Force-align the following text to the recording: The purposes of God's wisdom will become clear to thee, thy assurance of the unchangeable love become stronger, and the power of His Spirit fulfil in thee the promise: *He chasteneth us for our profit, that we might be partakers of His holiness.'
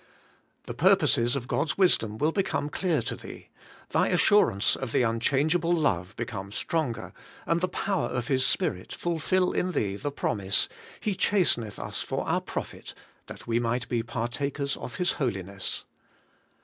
The 0.63 0.73
purposes 0.73 1.35
of 1.35 1.47
God's 1.47 1.77
wisdom 1.77 2.17
will 2.17 2.31
become 2.31 2.69
clear 2.69 3.03
to 3.03 3.15
thee, 3.15 3.49
thy 3.91 4.07
assurance 4.07 4.75
of 4.75 4.93
the 4.93 5.03
unchangeable 5.03 5.71
love 5.73 6.15
become 6.15 6.51
stronger, 6.51 7.13
and 7.45 7.61
the 7.61 7.67
power 7.67 8.07
of 8.07 8.27
His 8.27 8.43
Spirit 8.43 8.91
fulfil 8.93 9.51
in 9.53 9.73
thee 9.73 9.95
the 9.97 10.09
promise: 10.09 10.67
*He 10.99 11.13
chasteneth 11.13 11.77
us 11.77 12.01
for 12.01 12.25
our 12.27 12.41
profit, 12.41 12.95
that 13.27 13.45
we 13.45 13.59
might 13.59 13.87
be 13.89 14.01
partakers 14.01 14.75
of 14.75 14.95
His 14.95 15.11
holiness.' 15.21 15.85